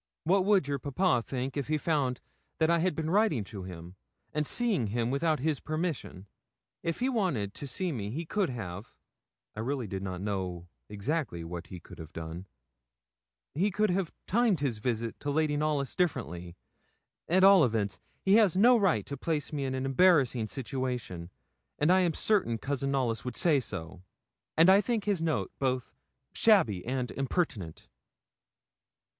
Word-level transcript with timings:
What 0.23 0.45
would 0.45 0.67
your 0.67 0.79
papa 0.79 1.21
think 1.23 1.55
of 1.55 1.57
it 1.57 1.59
if 1.59 1.67
he 1.67 1.77
found 1.77 2.21
that 2.57 2.71
I 2.71 2.79
had 2.79 2.95
been 2.95 3.11
writing 3.11 3.43
to 3.43 3.61
him, 3.65 3.97
and 4.33 4.47
seeing 4.47 4.87
him 4.87 5.11
without 5.11 5.41
his 5.41 5.59
permission? 5.59 6.25
If 6.81 7.01
he 7.01 7.07
wanted 7.07 7.53
to 7.53 7.67
see 7.67 7.91
me 7.91 8.09
he 8.09 8.25
could 8.25 8.49
have' 8.49 8.95
(I 9.55 9.59
really 9.59 9.85
did 9.85 10.01
not 10.01 10.19
know 10.19 10.67
exactly 10.89 11.43
what 11.43 11.67
he 11.67 11.79
could 11.79 11.99
have 11.99 12.13
done) 12.13 12.47
'he 13.53 13.69
could 13.69 13.91
have 13.91 14.11
timed 14.25 14.59
his 14.59 14.79
visit 14.79 15.19
to 15.19 15.29
Lady 15.29 15.55
Knollys 15.55 15.95
differently; 15.95 16.55
at 17.29 17.43
all 17.43 17.63
events, 17.63 17.99
he 18.23 18.37
has 18.37 18.57
no 18.57 18.79
right 18.79 19.05
to 19.05 19.15
place 19.15 19.53
me 19.53 19.65
in 19.65 19.75
an 19.75 19.85
embarrassing 19.85 20.47
situation, 20.47 21.29
and 21.77 21.91
I 21.91 21.99
am 21.99 22.15
certain 22.15 22.57
Cousin 22.57 22.89
Knollys 22.89 23.23
would 23.23 23.35
say 23.35 23.59
so; 23.59 24.01
and 24.57 24.67
I 24.67 24.81
think 24.81 25.03
his 25.03 25.21
note 25.21 25.51
both 25.59 25.93
shabby 26.33 26.83
and 26.87 27.11
impertinent.' 27.11 27.87